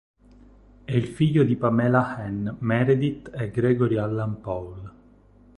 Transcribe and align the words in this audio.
È 0.83 0.91
il 0.93 1.05
figlio 1.05 1.43
di 1.43 1.55
Pamela 1.55 2.15
Ann 2.17 2.49
Meredith 2.61 3.29
e 3.35 3.51
Gregory 3.51 3.97
Allan 3.97 4.41
Paul. 4.41 4.93